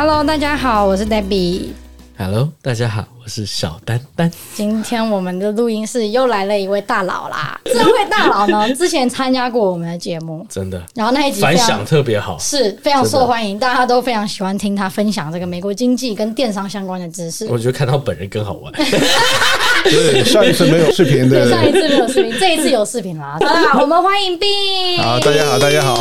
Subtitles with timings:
[0.00, 1.70] Hello，大家好，我是 Debbie。
[2.16, 4.30] Hello，大家好，我是小丹丹。
[4.54, 7.60] 今天我们的录音室又来了一位大佬啦！
[7.64, 10.80] 这位大佬呢，之前参加过我们的节目，真的。
[10.94, 17.48] 然后那一集反响特别好，是非常受欢迎，大家都非常喜欢听他分享这个美国经济跟电商相关的知识。
[17.48, 18.72] 我觉得看到本人更好玩。
[19.82, 23.36] 对，上一次没有视频， 对，上一次没有视频，这一次有视频啦。
[23.40, 25.02] 好啦，我们欢迎 Ben。
[25.02, 26.00] 好，大家好，大家好。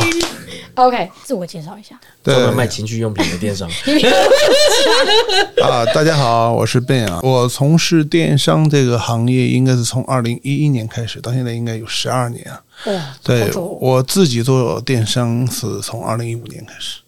[0.77, 1.99] OK，自我介绍一下。
[2.21, 3.67] 对，卖情趣用品的电商。
[5.59, 7.19] 啊，大家好，我是 Ben 啊。
[7.23, 12.61] 我从事电商这个行业，应该是从二零一一年开始，到现在应该有十二年啊。
[12.85, 16.99] 哇，对，我自己做电商是从二零一五年开始。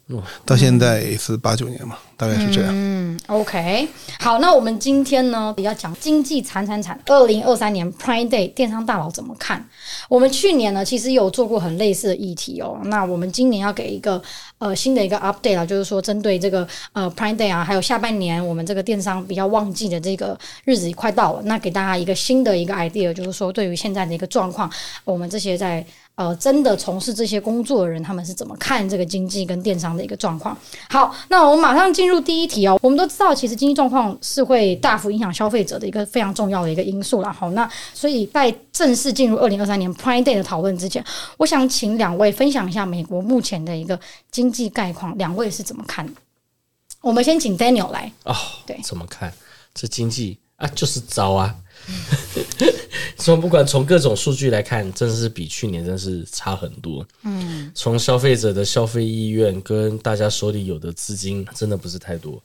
[0.43, 2.71] 到现在也是八九年嘛，大概是这样。
[2.73, 3.87] 嗯，OK，
[4.19, 6.99] 好，那我们今天呢，比较讲经济惨惨惨。
[7.05, 9.63] 二零二三年 Prime Day，电商大佬怎么看？
[10.07, 12.79] 我们去年呢，其实有做过很类似的议题哦。
[12.85, 14.19] 那我们今年要给一个
[14.57, 20.35] 呃新的一个 update 啊，就是说针对这个呃 Prime Day 啊，还有下半年我们这个电商比较旺季的这个
[20.65, 24.67] 日子快到了，那给大家一个新的一个 idea，就是说对于现在的一个状况，
[25.03, 25.85] 我们这些在。
[26.19, 30.57] 呃，真的从事这些工作的人，他们是怎么看这个经济跟电商的一个状况？
[30.89, 32.77] 好，那我们马上进入第一题哦。
[32.81, 37.31] 我们都知道，其实经济状况是会大幅影响消费者的一个非常重要的一个因素了。
[37.31, 41.01] 好，那所以在正式进入二零二三年 Prime Day 的讨论之前，
[41.37, 43.97] 我想请两位分享一下美国目前的一个
[44.29, 46.05] 经济概况，两位是怎么看？
[46.99, 48.35] 我们先请 Daniel 来哦。
[48.65, 49.31] 对，怎么看
[49.73, 50.67] 这经济啊？
[50.75, 51.55] 就是糟啊。
[53.17, 57.05] 从不管从各种数据来看，真的是比去年真是差很多。
[57.23, 62.41] 嗯，从消费者的消费意愿跟大家手里有的资金，真的不是太多。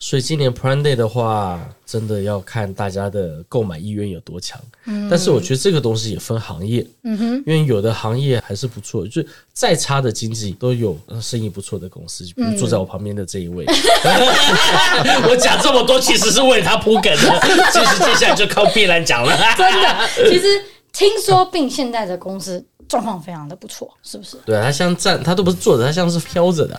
[0.00, 4.60] 所以今年 Prime Day 的话，真的要看大家的购买意愿有多强。
[4.86, 6.86] 嗯，但是我觉得这个东西也分行业。
[7.02, 9.20] 嗯哼，因为有的行业还是不错，就
[9.52, 13.64] 再差的经济都有生意不错的公司，比如坐在我旁边的这一位。
[13.66, 17.40] 嗯、 我讲这么多，其实是为他铺梗的。
[17.72, 19.36] 其实接下来就靠 Ben 来讲了。
[19.56, 22.64] 真的，其实听说 Ben 现在的公司。
[22.88, 24.36] 状况非常的不错，是不是？
[24.46, 26.78] 对啊，他像站，他都不是坐着，他像是飘着的。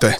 [0.00, 0.12] 对，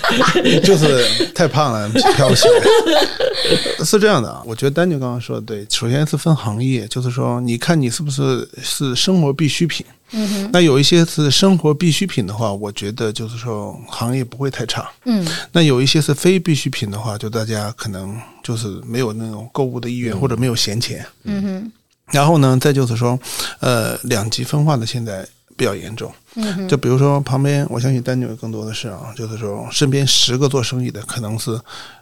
[0.60, 3.84] 就是太胖了，飘起来。
[3.84, 5.66] 是这样的啊，我觉得丹尼刚刚说的对。
[5.70, 9.84] 首先是分行业，就是说，你看你是不是是生活必需品。
[10.12, 10.50] 嗯哼。
[10.52, 14.88] 那有一些是生活必需品的话，我觉得就是说行业不会太差。
[15.04, 15.26] 嗯。
[15.50, 21.04] 那有一些是非必需品的话，就大家可能就是没有那种购物的意愿，或者没有闲钱。
[21.24, 21.72] 嗯哼。
[22.12, 23.18] 然后呢，再就是说，
[23.58, 26.12] 呃，两极分化的现在比较严重。
[26.34, 31.58] 嗯，就比如说旁边，我相信丹尼尔更多的是啊，就是说身边十个做生意的，可能是，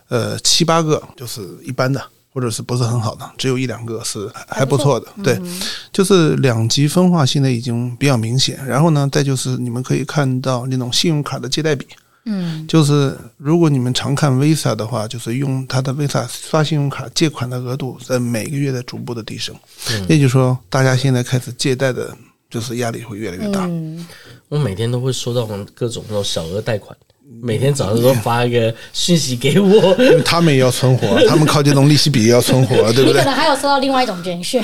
[0.09, 5.06] 呃，七八个就是一般的，或者是不是很好的，只有一两个是还不错的。
[5.25, 5.41] 对，
[5.93, 8.65] 就是两极分化现在已经比较明显。
[8.66, 11.87] 然后呢，再就是你们可以看到那种信用卡的借贷比。
[12.25, 19.54] 嗯，就是如果你们常看 Visa 的话，就是用它的 Visa 刷信用卡借款的额度在每个月在逐步的提升，
[19.91, 22.16] 嗯，也就是说，大家现在开始借贷的，
[22.50, 23.66] 就是压力会越来越大。
[23.66, 24.06] 嗯，
[24.48, 26.97] 我每天都会收到各种那种小额贷款。
[27.43, 33.13] 每天早上都发一个讯息给我，因为他们也要存活， 他们靠这种利息比也要存活，对不对？
[33.13, 34.61] 你可能还有收到另外一种简讯，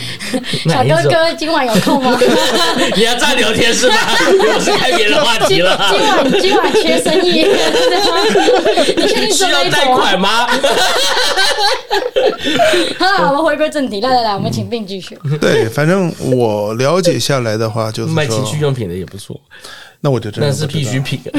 [0.70, 2.16] 小哥哥今晚有空吗？
[2.96, 3.96] 你要再聊天是吧？
[4.30, 5.76] 我是开别的话题了。
[5.90, 7.44] 今晚今晚缺生意，
[8.96, 10.46] 你确定需要贷款吗？
[12.98, 15.18] 好了，我们回归正题，来来来，我们请 Ben 继续。
[15.40, 19.38] 对，反正我了解下来的话，就是卖情趣用品的也不错。
[20.00, 21.20] 那我就真的那是必需品。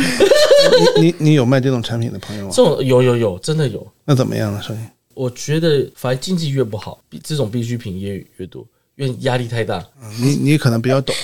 [0.98, 2.52] 你你你有卖这种产品的朋友吗？
[2.54, 3.86] 这种有有有，真的有。
[4.06, 4.62] 那怎么样呢？
[4.62, 4.82] 声音
[5.14, 8.64] 我觉得，反正经济越不好，这种必需品也越多。
[8.98, 9.80] 因为压力太大，
[10.20, 11.16] 你你可能比较懂，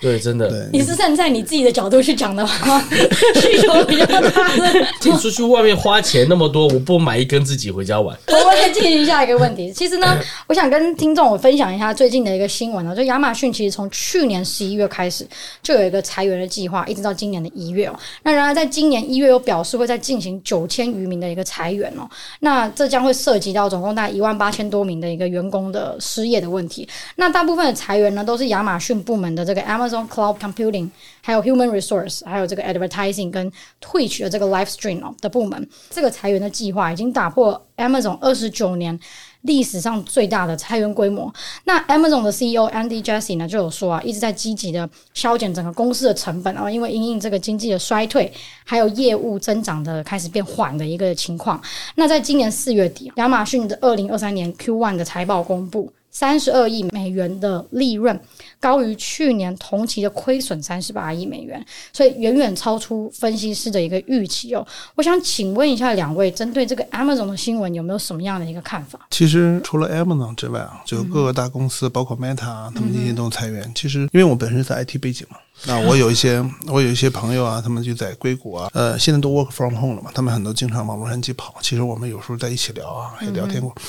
[0.00, 0.68] 对，真的。
[0.72, 2.80] 你是站在你自己的角度去讲的话，
[3.40, 4.86] 需求比较大的。
[5.04, 8.18] 你出去外面花钱那么多，我不买一根自己回家玩。
[8.26, 9.72] 我们来进行下一个问题。
[9.72, 10.18] 其实呢，
[10.48, 15.24] 我想跟听众我分享一下最近的一个新闻呢，就亚马逊其实从去年十一月开始
[15.62, 17.96] 就有一个裁员的计划，一直到今年的一月哦。
[18.24, 22.10] 那然而在今年一月又表示会再进行九千余名的一个裁员哦。
[22.40, 26.88] 那这将会涉及到总共大概一万八千多名的一个员工的失业的问题。
[27.20, 30.88] 那大部分的裁员呢，都是亚马逊部门的这个 Amazon Cloud Computing，
[31.20, 35.68] 还有 Human Resource，还有这个 Advertising 跟 Twitch 的这个 Live Stream 的部门。
[35.90, 38.98] 这个裁员的计划已经打破 Amazon 二十九年
[39.42, 41.30] 历史上最大的裁员规模。
[41.64, 48.32] 那 Amazon 的 CEO Andy Jassy 呢就有说啊，一直在积极的削减整个公司的成本啊，因为因应这个经济的衰退，
[48.64, 51.60] 还有业务增长的开始变缓的一个情况。
[51.96, 55.92] 那在今年四月底，亚马逊的二零二三年 Q one 的财报公布。
[56.10, 58.18] 三十二亿美元的利润，
[58.58, 64.66] 高于去年同期的亏损三十八亿美元，所以远远超出分析师的一个预期哦。
[64.94, 68.98] 我想请问一下两位，针对这个 Amazon 的新闻，有没有什么样的一个看法？
[69.10, 73.62] 其实除了 Amazon 之外啊，就各个大公司，嗯、包括 Meta，他们今天都裁员。
[73.62, 75.36] 嗯、其实因为我本身是 IT 背景嘛，
[75.66, 81.54] 那我有一些我有一些朋友啊，他们就在硅谷啊，呃，现在都 work from home 了嘛，他们很多经常往洛杉矶跑。
[81.62, 83.72] 其实我们有时候在一起聊啊，也聊天过。
[83.76, 83.82] 嗯、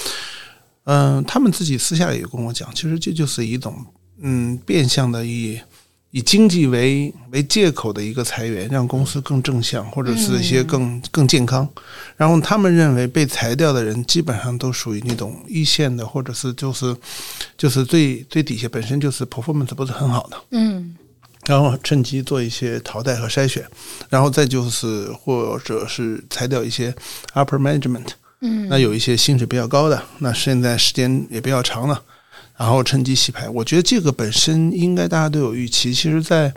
[0.84, 3.86] 呃，他们自己私下也跟我讲，其实这就是一种
[4.22, 5.60] 嗯变相的以
[6.10, 11.68] 以经济为为借口的一个裁员，让公司更正向，或者是一些更更健康。
[12.18, 16.96] 然后他们认为被裁掉的人基本上都属于那种一线的，或者是就是
[17.58, 20.38] 就是最最底下本身就是 performance 不是很好的。
[20.50, 20.96] 嗯，
[21.46, 23.64] 然后趁机做一些淘汰和筛选，
[24.10, 26.94] 然后再就是或者是裁掉一些
[27.34, 28.08] upper management。
[28.42, 32.02] 嗯，那有一些薪水比较高的，那现在时间也比较长了，
[32.58, 33.48] 然后趁机洗牌。
[33.48, 35.94] 我觉得这个本身应该大家都有预期。
[35.94, 36.52] 其实，在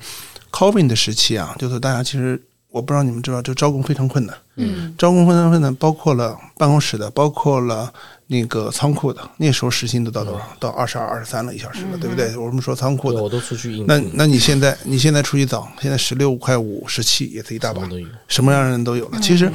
[0.51, 2.41] COVID 的时期啊，就是大家其实
[2.71, 4.35] 我不知道你们知道，就招工非常困难。
[4.57, 7.93] 嗯，招工非常困难，包括了办公室的，包括了
[8.29, 9.21] 那个仓库的。
[9.37, 10.57] 那时候时薪都到多少？
[10.59, 12.35] 到二十二、二十三了一小时了，嗯、对不对？
[12.35, 13.85] 我们说仓库的，我都出去应。
[13.87, 17.83] 那那你现在你现在出去找，现在十六块五、十七也是一大把，
[18.27, 19.21] 什么样的人都有了。
[19.21, 19.53] 其实。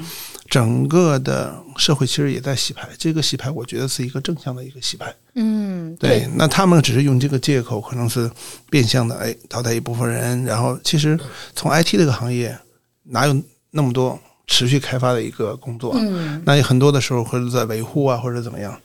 [0.50, 5.14] 整个的社会其实也在洗牌，这个洗牌我觉得是一个正向的一个洗牌。
[5.36, 6.28] 嗯，对。
[6.36, 8.30] 那他们只是用这个借口，可能是
[8.70, 10.44] 变相的，哎，淘汰一部分人。
[10.46, 11.18] 然后其实
[11.56, 12.58] 从 IT 这个行业，
[13.04, 15.94] 哪有那么多持续开发的一个工作？
[15.96, 18.76] 嗯，那有很多的时候或者在维护啊，或者怎么样，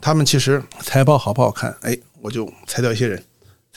[0.00, 1.76] 他们其实财报好不好看？
[1.82, 3.20] 哎，我就裁掉一些人，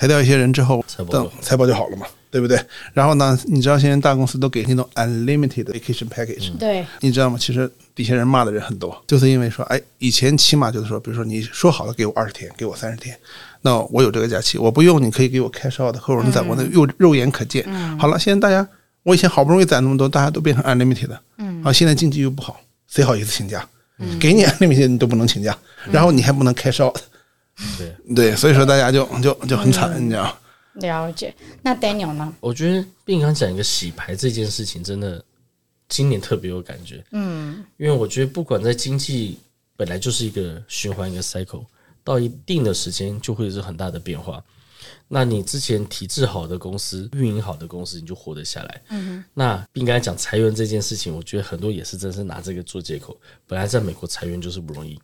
[0.02, 2.08] 裁掉一些人之后，等财报就好了嘛。
[2.32, 2.58] 对不对？
[2.94, 3.38] 然后呢？
[3.44, 7.38] 你知道现在大公司都给那种 unlimited vacation package，对，你知道吗？
[7.38, 13.14] 其实底下人骂的人很多，就是因为说，哎，以前起码就是说，比如说你说好了给我二十天，给我三十天，
[13.62, 17.66] 那我有这个假期，我不用你可以给我 cash out 的，或者你在我那肉肉眼可见。
[17.68, 18.66] 嗯、好了，现在大家，
[19.04, 22.58] 我以前好不容易攒那么多，大家都变成 unlimited 的，嗯，好，现在经济又不好，
[22.88, 23.68] 谁好意思请假？
[24.00, 25.58] 嗯、给你 unlimited 你都不能请假，
[25.92, 26.96] 然后你还不能 cash out，
[27.78, 30.38] 对对，所以说大家就就就很惨，嗯、你知道。
[30.76, 32.34] 了解，那 Daniel 呢？
[32.40, 35.24] 我觉得并刚讲一个洗牌这件事情，真的
[35.90, 37.04] 今年特别有感觉。
[37.12, 39.38] 嗯，因为我觉得不管在经济
[39.76, 41.66] 本来就是一个循环一个 cycle，
[42.06, 44.42] 到一定的时间就会是很大的变化。
[45.10, 48.82] 那你之前体制好的公司、运营好的公司，你就活得下来。
[48.92, 49.26] 嗯哼。
[49.34, 53.20] 那并刚才讲裁员这件事情，我觉得很多也是真是拿这个做借口。
[53.46, 54.98] 本来在美国裁员就是不容易。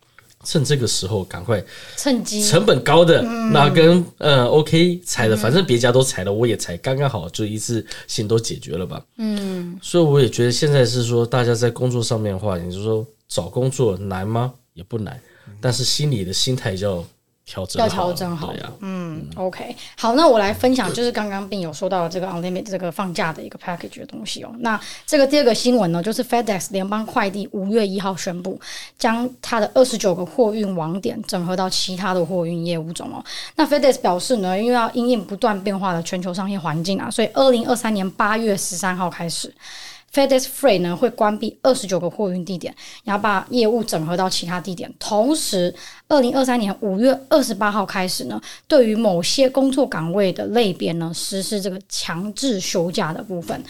[0.48, 1.62] 趁这个时候赶快
[1.98, 2.42] 趁机。
[2.42, 3.22] 成本高的
[3.52, 9.04] 那跟呃 OK 踩的，反正别家都踩了，我也踩，刚刚好就一次性都解决了吧。
[9.18, 14.54] 嗯，所以我也觉得现在是说大家在工作上面的话，你就说找工作难吗？
[14.74, 15.20] 也不难，
[15.60, 17.06] 但是心里的心态就要。
[17.50, 18.97] 调整要调整好，呀、嗯，
[19.36, 24.52] ，OK，好，那我来分享，就是刚刚并有说到这个 Unlimited 这个放假的一个 package 的东西哦。
[24.60, 28.60] 那这个第二个新闻呢，就是 FedEx 联邦快递五月一号宣布，
[28.98, 33.24] 将它的二十九个货运网点整合到其他的货运业务中哦。
[33.56, 39.54] 那 FedEx 表示呢，因为要因应不断变化的全球商业环境啊，所以二零二三年八月十三号开始。
[40.14, 42.74] FedEx Free 呢会关闭二十九个货运地点，
[43.04, 44.92] 然后把业务整合到其他地点。
[44.98, 45.74] 同时，
[46.08, 53.62] 二零二三年五月二十八号开始呢，对于某些工作岗位的类别呢，实施这个强制休假的部分。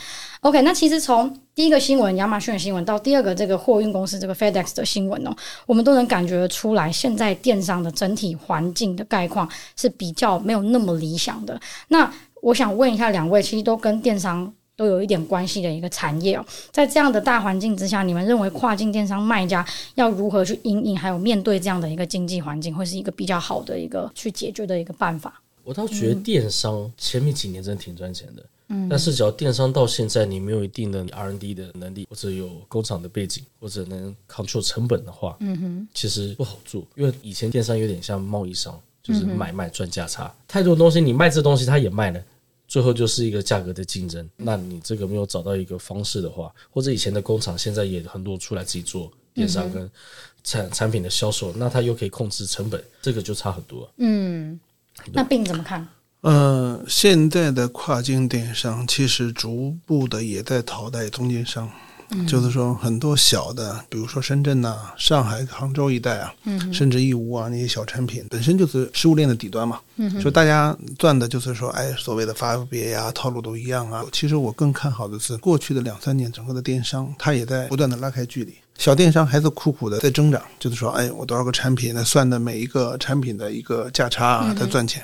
[0.42, 11.60] OK，那其实从第一个新闻亚马逊的新闻到第二个这个货运公司这个 FedEx 的新闻呢，我们都能感觉出来，现在电商的整体环境的概况是比较没有那么理想的。
[11.88, 12.10] 那
[12.42, 14.54] 我想问一下两位，其实都跟电商。
[14.78, 19.66] 都有一点关系的一个产业哦，在这样的大环境之下，你们认为跨境电商卖家
[19.96, 25.42] 要如何去应应，还有面对这样的一个经济环境，会是一个比较好的一个去解决的一个办法？
[25.64, 42.24] 我倒觉得电商前面几年真的挺赚钱的，嗯，但是只要电商到现在你没有一定的 R&D 的能力，或者有工厂的背景，或者能 control 成本的话，嗯哼，其实不好做，因为以前电商有点像贸易商，就是买卖赚价差，太多东西你卖这东西他也卖了。
[42.68, 49.90] 最后就是一个价格的竞争，那你这个没有找到一个方式的话，或者以前的工厂现在也很多出来自己做电商跟
[50.44, 53.90] 产产品的销售，那他又可以控制成本，这个就差很多。
[53.98, 54.60] 嗯，
[55.14, 55.88] 那并怎么看？
[56.22, 61.72] 呃，现在的跨境电商其实逐步的也在淘汰中间商。
[62.28, 66.34] 就是说，很多小的，比如说深圳呐、啊、上海、杭州一带啊，
[66.72, 69.80] 甚至义乌啊那些小产品，本身就是食物链的底端嘛。
[69.98, 74.06] 嗯，所以大家赚的就是说，哎，所谓的发别呀，套路都一样啊。
[74.12, 78.56] 其实我更看好的是，过去的两三年，整个的电商它也在不断的拉开距离。
[78.78, 85.04] 小电商还是苦苦的在增长，就是说，哎，我多少个产品，那算的每一个产品的一个价差啊，在赚钱。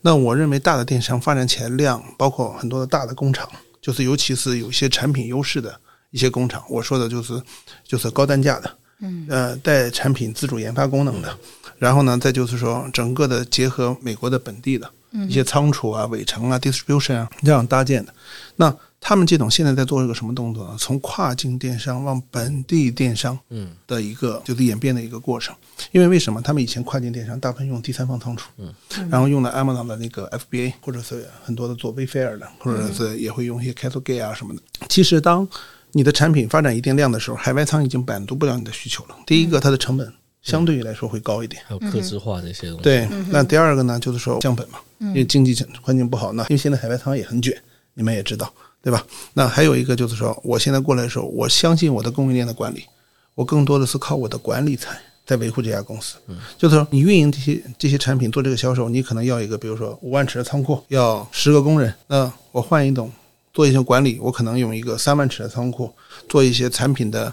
[0.00, 3.46] 那我认为大的电商发展起来量，包括很多的大的工厂，
[3.82, 5.78] 就是尤其是有一些产品优势的
[6.10, 7.40] 一些工厂，我说的就是
[7.84, 11.38] 就是高单价的，嗯，呃，带产品自主研发功能的，
[11.78, 14.90] 然后呢，再就是说整个的结合美国的本地的
[15.28, 18.14] 一些仓储啊、尾程啊、distribution 啊这样搭建的，
[18.56, 18.76] 那。
[19.02, 20.76] 他们这种现在在做一个什么动作呢？
[20.78, 25.56] 从跨境电商往本地电商，嗯，的一个就是演变的一个过程。
[25.90, 28.74] 因为为什么他们以前跨境电商大部分用第三方仓储，嗯，
[29.08, 34.60] 然后用了 Amazon 的那个 FBA，或者是很多的做 Wayfair 的，或者是也会用一些 CastleGate 啊什么的。
[34.90, 35.48] 其实当
[35.92, 39.16] 你的产品发展一定量的时候，海外仓已经满足不了你的需求了。
[39.26, 42.82] 第一个，它的成本相对于来说会高一点，还有客制化这些东西。
[42.82, 47.56] 对，那第二个呢，就是说降本嘛，因为经济环境不好，那因为现在海外仓也很卷，
[47.94, 48.52] 你们也知道。
[48.82, 49.04] 对吧？
[49.34, 52.82] 那还有一个就是说，我现在过来的时候，我相信我的供应链的管理，
[53.34, 54.90] 我更多的是靠我的管理层
[55.26, 56.16] 在维护这家公司。
[56.28, 61.92] 嗯，就是说，你运营这些这些产品做这个销售，你可能要一个，比如说五万尺的仓库，要十个工人。
[62.06, 63.12] 那我换一种
[63.60, 65.92] 做一些管理，我可能用一个三万尺的仓库
[66.28, 67.30] 做一些产品的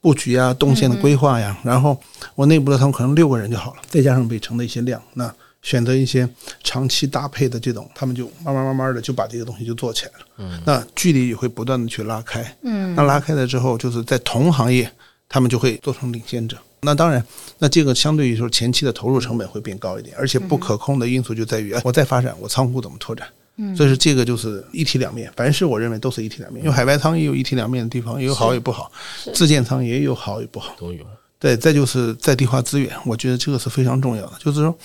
[0.00, 1.58] 布局啊、动线的规划呀。
[1.62, 1.98] 然后
[2.34, 5.30] 我内部的仓库可能六个人就好了，再加上北城的一些量，那。
[5.60, 6.26] 选择一些
[6.62, 10.26] 长期搭配的这种，他们就慢慢慢慢的就把这个东西就做起来了。
[10.38, 12.56] 嗯，那距离也会不断的去拉开。
[12.62, 14.90] 嗯，那拉开了之后，就是在同行业，
[15.28, 16.56] 他们就会做成领先者。
[16.82, 17.22] 那当然，
[17.58, 23.26] 那这个相对于说前期的投入成本会变高一点，而且不可控的因素就在于，我再发展，我仓库怎么拓展？
[23.58, 25.30] 嗯，所以说这个就是一体两面。
[25.36, 28.90] 凡事我认为都是一体两面，因为海外仓也有一体两面的地方，也有好也不好；
[29.34, 31.04] 自建仓也有好也不好，都有。
[31.40, 34.32] 对，再就是在地化资源，我觉得这个是非常重要的。
[34.40, 34.76] 就是说，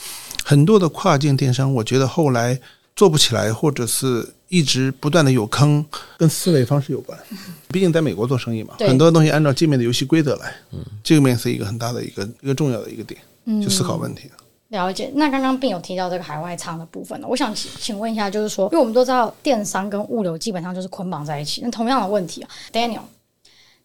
[0.43, 2.59] 很多的跨境电商，我觉得后来
[2.95, 5.83] 做不起来，或者是一直不断的有坑，
[6.17, 7.17] 跟思维方式有关。
[7.69, 13.19] 毕竟在美国做生意嘛，很多东西按照界面的游戏规则来，嗯，这个面是一个很大的一个一个重要的一个点，
[13.61, 14.29] 去思考问题。
[14.73, 15.09] 了解。
[15.15, 22.99] 那刚刚并有提到这个海外仓的部分呢，我想请问一下，就是说，因为我们都知道电商跟物流基本上就是捆绑在一起，那同样的问题啊，Daniel。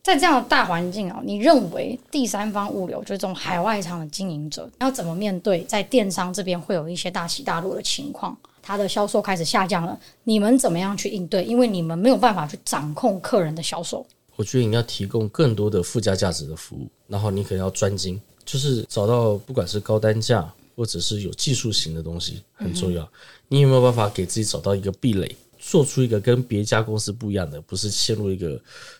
[0.00, 5.62] 在这样的大环境啊，你认为第三方物流就是这种海外仓的经营者要怎么面对？
[5.64, 11.44] 在电商这边会有一些大起大落的情况，它的销售开始下降了，你们怎么样去应对？
[11.44, 14.06] 因为你们没有办法去掌控客人的销售。
[14.36, 20.48] 我觉得你要提供更多的附加价值的服务，然后你可能要专精，就是找到不管是高单价
[20.78, 23.06] 或者是有技术型的东西很重要。
[23.48, 25.34] 你有没有办法给自己找到一个壁垒？
[25.58, 28.58] 做出一个跟别家公司不一样的，不是陷入一个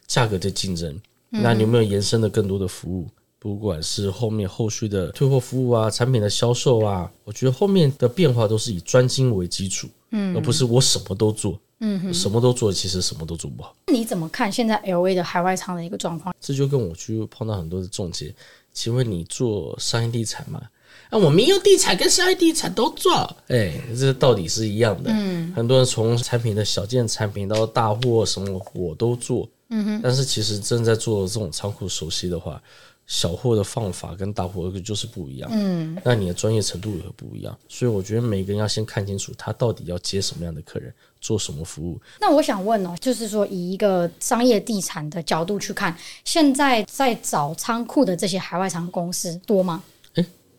[0.09, 1.01] 价格的竞争。
[1.31, 3.07] 那你有没有延伸的更多的服务？
[3.39, 13.77] 不管是后面后续的退货服务啊，产品的销售啊，我觉得后面的变化都是以专精为基础，嗯，而不是我什么都做，嗯，什么都做，其实什么都做不好。
[13.93, 16.35] 你怎么看现在 LA 的海外仓的一个状况？
[16.41, 18.35] 这就跟我去碰到很多的中介，
[18.73, 20.61] 请问你做商业地产吗？
[21.11, 23.13] 啊，我民有地产跟商业地产都做，
[23.49, 25.11] 哎，这道理是一样的。
[25.13, 29.49] 嗯，很多人从产品的小件产品到大货什么我都做。
[29.71, 30.01] 嗯哼。
[30.03, 32.63] 但是其实正在做这种仓库熟悉的话，
[33.07, 35.49] 小货的放法跟大货就是不一样。
[35.53, 35.97] 嗯。
[36.05, 41.99] 那你的专业程度也会不一样，所以我觉得每个人要先看清楚他到底要接什么样的客人，做什么服务。
[42.21, 49.83] 那我想问哦，就是说以一个商业地产的角度去看，现在在找仓库的这些海外仓公司多吗？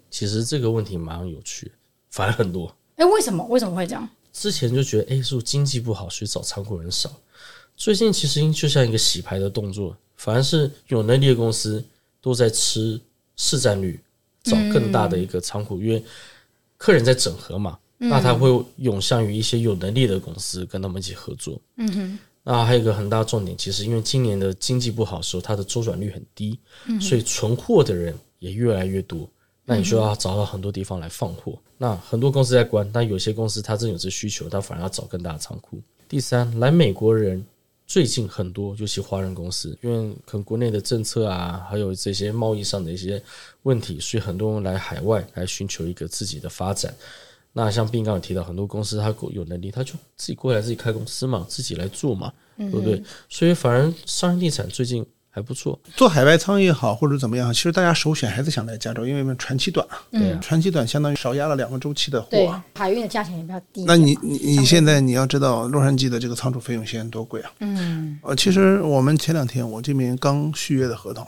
[0.09, 1.71] 其实这个问题蛮有趣，
[2.09, 2.73] 反而很多。
[2.95, 3.45] 哎，为什么？
[3.45, 4.07] 为什么会这样？
[4.31, 7.11] 之前就觉得，哎，是不是经济不好，所以找仓库人少。
[7.75, 11.83] 最近其实就像一个洗牌的动作，反而是有能力的公司
[12.21, 12.99] 都在吃
[13.37, 13.99] 市占率，
[14.43, 16.03] 找更大的一个仓库，嗯、因为
[16.77, 21.59] 客人在整合嘛，嗯、那他会涌向于一些有能力的公司，跟他们一起合作。
[21.77, 22.19] 嗯哼。
[22.43, 29.29] 那还有一个很大重点，其实因为今年的经济不好的时候，它的周转率很低，嗯、所以存货的人也越来越多。
[29.69, 31.55] 那你就要找到很多地方来放货。
[31.77, 35.79] 那很多公司在关，但有些公司它真有这需求，它反而要找更大的仓库。
[36.07, 37.45] 第三，来美国人
[37.85, 43.21] 最近很多，尤其华人公司，因为可能国内的政策啊，还有这些贸易上的一些
[43.61, 46.91] 问题，所以很多人来海外来寻求一个自己的发展。
[47.53, 53.03] 那像斌刚有提到，很多公司他有能力，他就自己过来自己开公司嘛，自己来做嘛，对不对？
[53.29, 55.05] 所以反而商业地产最近。
[55.31, 63.85] 还不错，做海外仓也好，或者怎么样，其实大家首选还是想来加州，因为船期短，对，船期短相当于少压了两个周期的货，对，海运的价钱也比较低。
[63.85, 67.51] 那你你你现在你要知道洛杉矶的这个仓储费用现在多贵啊？
[67.59, 71.25] 嗯，呃，其实我们前两天我这边刚续约的合同，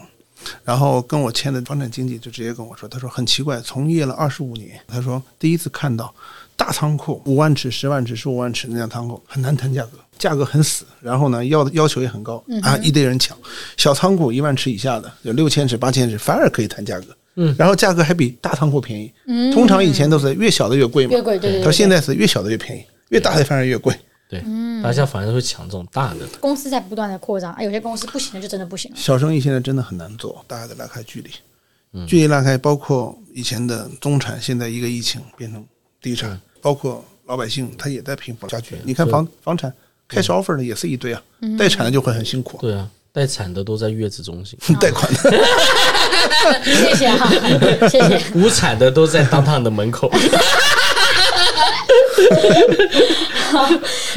[0.63, 6.13] 然后跟我签的房产经纪就直接跟我说，他说很奇怪，从业了二十五年，他说第一次看到。
[6.62, 13.36] 大仓库，五万尺、十万尺、十五万尺那样仓库很难谈价格，价格很死，然后呢要要求也很高啊，一堆人抢。
[13.77, 17.08] 小仓库一万尺以下的，有六千尺、八千尺，反而可以谈价格。
[17.38, 19.12] 嗯，然后价格还比大仓库便宜。
[19.25, 21.63] 嗯，通常以前都是越小的越贵嘛，越贵对。
[21.63, 23.96] 到现在是越小的越便宜，越大的反而越贵。
[24.30, 24.44] 对，
[24.84, 26.27] 大家反而会抢这种大的。
[26.39, 28.98] 公司在不断的扩张，有些公司不行了就真的不行了。
[28.98, 35.65] 小生意现在真的很难做，大家得拉开距离，距离拉开，包括以前的中产，现在一个疫情变成
[36.01, 38.75] 地产，包括老百姓他也在拼房价据。
[38.84, 39.74] 你看房房产
[40.08, 41.22] 开始 offer 的也是一堆啊，
[41.58, 42.58] 待产的就会很辛苦。
[42.62, 42.88] 对啊。
[43.13, 45.20] 待产的都在月子中心，贷款的，
[46.63, 47.30] 谢谢哈，
[47.89, 48.22] 谢谢。
[48.34, 50.10] 无产的都在当趟的门口。
[53.51, 53.68] 好，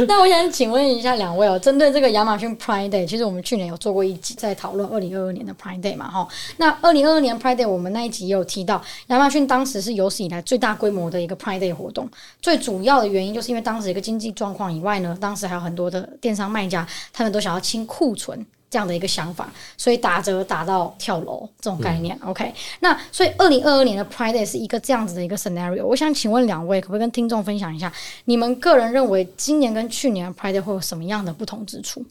[0.06, 6.26] 那我想请问一下两位哦，针对这个亚马逊 Prime Day，其实我们去年有做过一集在讨论二零二二年的 Prime Day 嘛，哈。
[6.58, 12.08] 那二零二二年 Prime Day，我们那一集也有提到，亚马逊当时是有史以来最大规模的一个 Prime Day 活动，
[12.40, 18.46] 最主要的原因就是因为当时一个经济状况以外呢，当时还有很多的电商卖家，他们都想要清库存。
[18.74, 22.18] 这样的一个想法，所以打折打到跳楼这种概念。
[22.22, 25.86] 嗯、OK，那所以二零二二年的 Pride Day 是一个这样子的一个 scenario。
[25.86, 27.92] 我想请问两位，可不可以跟听众分享一下，
[28.24, 32.04] 你们个人认为今年跟去年的 Pride Day 会有什么样的不同之处？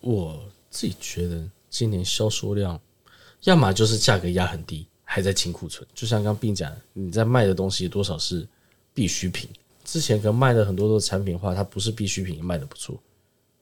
[0.00, 0.38] 我
[0.70, 2.80] 自己觉得今年销售量，
[3.42, 5.84] 要么就是价格压很低，还在清库存。
[5.92, 8.46] 就像刚刚 Bing 讲，你在卖的东西多少是
[8.94, 9.50] 必需品，
[9.84, 12.96] 之前可能卖的很多的产品的话，它不是必需品，卖的不错。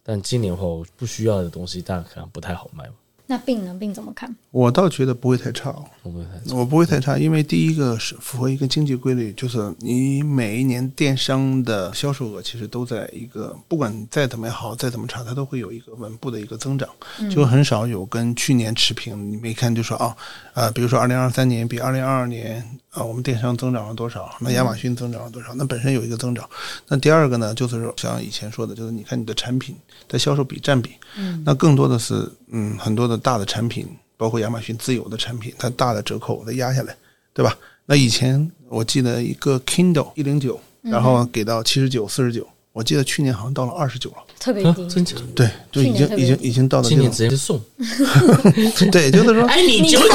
[0.05, 2.85] 但今年后不需要的东西，大概可能不太好卖。
[3.27, 4.37] 那 Bing 呢？Bing 怎么看？
[4.51, 6.55] 我倒觉得不会太差我，不会太差。
[6.55, 16.87] 我不会太差，因为第一个是符合一个经济规律，就是你每一年电商的销售额其实都在一个，不管再怎么好，再怎么差，它都会有一个稳步的一个增长，
[17.31, 19.33] 就很少有跟去年持平。
[19.33, 20.15] 你没看就说啊，
[20.53, 22.63] 呃，比如说二零二三年比二零二二年
[22.95, 24.35] 啊，我们电商增长了多少？
[24.41, 25.53] 那亚马逊增长了多少？
[25.55, 26.49] 那本身有一个增长。
[26.89, 29.77] 那第二个呢，就是说像以前说的，就是你看你的产品
[30.09, 33.19] 的销售比占比，嗯，那更多的是嗯很多的。
[33.19, 36.97] 大的产品，包括亚马逊自有的产品，它大的折扣它压下来，
[37.33, 37.57] 对吧？
[37.87, 42.47] 那以前我记得一个 Kindle 一零九，然后给到七十九、四十九。
[42.75, 45.15] 我记得去年好像到了二十九了，特别低，真假？
[45.33, 46.89] 对，就已经已经已经到了。
[46.89, 47.57] 今年直接送，
[48.91, 50.07] 对，就是说，哎，你九九，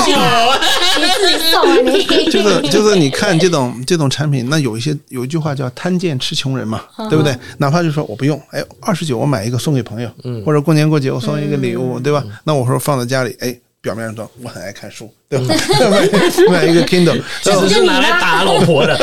[1.00, 2.04] 你自己送啊你？
[2.30, 7.34] 就是就是，你看这种这种产品，那有一些有一句话叫“贪贱吃穷人”嘛，对不对？
[7.60, 10.12] 哪怕就说我不用，哎，二十九我买一个送给朋友，
[10.46, 12.22] 或者过年过节我送一个礼物，对吧？
[12.44, 15.56] 那我说放在家里，哎，表面上说我很爱看书，对吧？
[16.52, 19.00] 买一个 Kindle，其实是拿来打老婆的。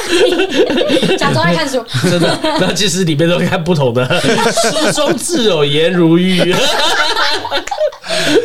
[1.18, 2.38] 假装爱看书，真的。
[2.60, 6.54] 那其实里面都看不同的，书中自有颜如玉。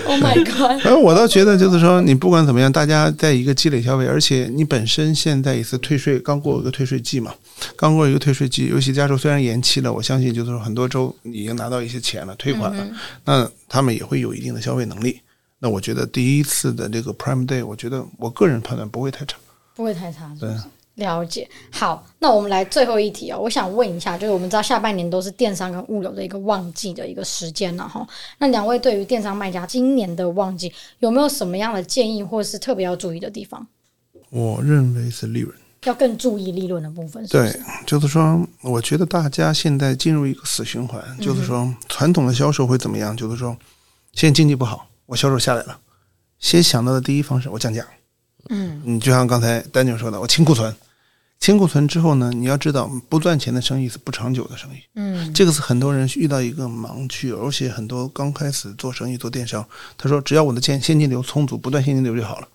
[0.06, 0.86] Oh my god！
[0.86, 7.34] 而我倒觉得，就是说，你不管怎么样，大家在一个积累消费，而且你本身现在也是退税，刚过一个退税季嘛，
[7.76, 15.20] 刚过一个退税季，尤其加州虽然延期了，我相信就是说很多州已经拿到一些钱了，退款了，嗯、那他们也会有一定的消费能力。
[15.60, 19.36] 那我觉得第一次的这个 Prime Day，我觉得我个人判断不会太差。
[19.76, 20.50] 不会太差，对，
[20.98, 21.50] 了解。
[21.72, 23.40] 好，那我们来最后一题哦。
[23.40, 28.06] 我想问一下，就是我们知道下半年都是电商跟物流的一个旺季的一个时间了哈。
[28.40, 33.66] 那两位对于电商卖家今年的旺季有没有什么样的建议，或是特别要注意的地方？
[34.30, 35.56] 我认为是利润，
[35.86, 37.54] 要更注意利润的部分是是？
[37.54, 43.16] 对，就是说，我觉得大家现在进入一个死循环，就是说，传统的销售会怎么样？
[43.16, 43.56] 就是说，
[44.14, 45.80] 现在经济不好，我销售下来了，
[46.40, 47.86] 先想到的第一方式，我降价。
[48.50, 50.74] 嗯，你就像刚才丹尼说的，我清库存，
[51.40, 54.78] 清库存之后呢，你要知道不赚钱的生意是不长久的生意。
[54.96, 59.66] 嗯，这个是很多人遇到一个盲区，而且很多刚开始做生意做电商，
[59.98, 62.48] 他说只要我的现现金流充足，不断现金流就好了。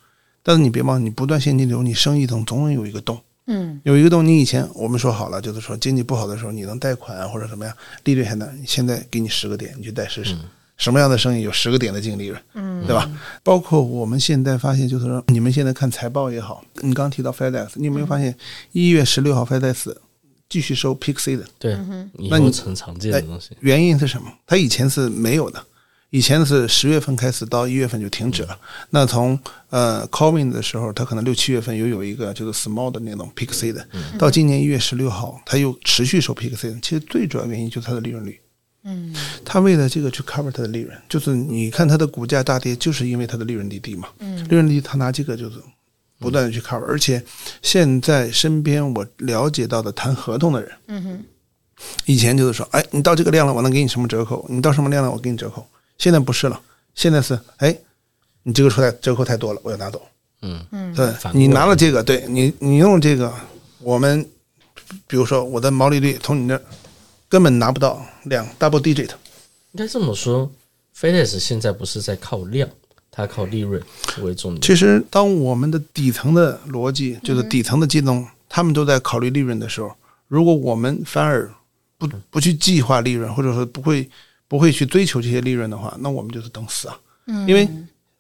[0.43, 3.19] 但是你别忘了，你不断现金流，你生意总总有一个洞。
[3.47, 10.35] 嗯，有一个洞，你以前我们说好了，就是说经济不好的时候你能贷款或者怎么样，利率还能，现在给你十个点，你去贷试试。
[10.35, 10.41] 嗯
[10.83, 13.09] 什么样的生意有十个点的净利润，嗯，对吧？
[13.45, 18.37] 包括我们现在发现，就是说，你们现在看财报也好，你刚刚提到 FedEx，你有没有发现
[18.73, 19.95] 一月十六号 FedEx
[20.49, 21.45] 继续收 Peak Season？
[21.61, 21.79] 对，
[22.29, 23.51] 那你很常见的东西。
[23.61, 24.29] 原因是什么？
[24.45, 25.65] 它以前是没有的，
[26.11, 28.59] 以前是十月份开始到一月份就停止了。
[28.91, 29.39] 那从
[29.71, 33.85] 呃 c o v i n 的时候，它可能六七月份又有一个就是 Small 的那种 Peak Season，
[34.19, 36.81] 到今年一月十六号，它又持续收 Peak Season。
[36.81, 38.37] 其实最主要原因就是它的利润率。
[38.85, 39.15] 嗯，
[39.45, 44.09] 他为了这个去 cover 他的利润，就是你看他的股价大跌，就是因为他的利润率低嘛。
[44.19, 45.57] 嗯，利润率他拿这个就是
[46.19, 47.23] 不断的去 cover，而且
[47.63, 51.25] 现在身边我了解到的谈合同的人，嗯哼，
[52.07, 54.45] 以前就是说，哎，你到这个量了，我能给你什么折扣？
[54.49, 55.67] 你到什么量了，我给你折扣。
[55.99, 56.61] 现在不是了，
[56.95, 57.77] 现在是，哎，
[58.43, 60.03] 你这个出来折扣太多了，我要拿走。
[60.43, 63.33] 嗯嗯，对，你拿了这个，对你，你用这个。
[63.79, 64.25] 我们
[65.09, 66.61] 比如说我的毛利率从你那
[67.33, 69.09] 根本拿不到两 double digit。
[69.71, 70.53] 应该这么说
[70.95, 72.69] ，FedEx 现在不是在靠量，
[73.11, 73.83] 它靠利润
[74.21, 74.61] 为重点。
[74.61, 79.91] 其实，当我们的底层的逻辑，就是底层的技能，他们都在考虑利润的时候，
[80.29, 81.51] 如果我们反而
[81.97, 84.07] 不不去计划利润，或者说不会
[84.47, 87.01] 不会去追求这些利润的话，那我们就是等死啊！
[87.49, 87.67] 因为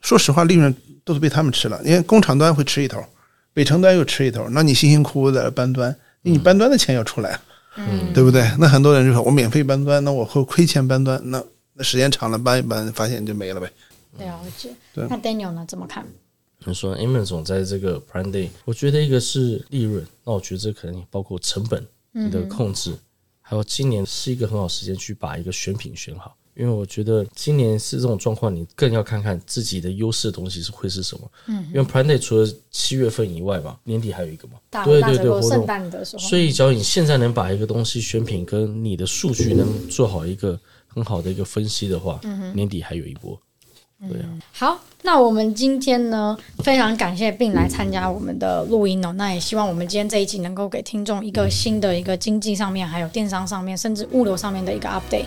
[0.00, 1.78] 说实话，利润都是被他们吃了。
[1.84, 3.04] 因为工厂端会吃一头，
[3.52, 7.38] 北城端又吃一头，那你辛辛苦苦在搬端，你搬端的钱要出来，
[7.76, 8.42] 嗯，对不对？
[8.58, 11.42] 那很多人就说我免费搬砖，那我会亏钱搬砖，那
[11.74, 13.70] 那时间长了搬一搬，发现就没了呗。
[14.18, 14.70] 了解。
[14.92, 15.06] 对。
[15.08, 15.64] 那 Daniel 呢？
[15.66, 16.06] 怎么看？
[16.64, 22.94] 你说 Amen 总在这个 Prime Day，我觉得一个是利润，那我觉得这可能也包括成本你的控制，
[23.40, 26.36] 还有今年是一个很好时间去把一个选品选好。
[26.54, 31.30] 因为我觉得今年是这种状况，你更要看看自己的优势的东西是会是什么。
[31.46, 35.50] 嗯，因为 Prime Day 除了七月份以外嘛，年底还有一个嘛，对对对，活动。
[35.50, 36.22] 圣诞的时候。
[36.22, 43.40] 所以，只要你现在能把一个东西选品跟你的数据能做好一个很好的一个分析的话，嗯，年底还有一波。
[44.08, 49.12] 对啊，好，那我们今天呢，非常感谢 Bin 来参加我们的录音哦。
[49.12, 55.26] 那也希望我们今天这一集能够给听众一个新的一个经济上面，还有电商上面，甚至物流上面的一个 update。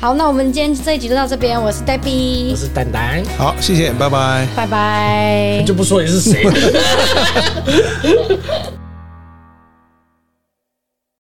[0.00, 1.60] 好，那我们今天这一集就到这边。
[1.60, 3.22] 我是 Debbie，我是丹丹。
[3.36, 5.62] 好，谢谢，拜拜，拜拜。
[5.68, 6.44] 就不说你是谁。